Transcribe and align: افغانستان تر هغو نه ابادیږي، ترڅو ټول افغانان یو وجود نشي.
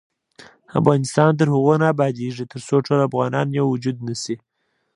افغانستان 0.79 1.31
تر 1.39 1.47
هغو 1.53 1.73
نه 1.81 1.85
ابادیږي، 1.93 2.45
ترڅو 2.51 2.75
ټول 2.85 2.99
افغانان 3.07 3.47
یو 3.57 3.65
وجود 3.73 3.97
نشي. 4.07 4.35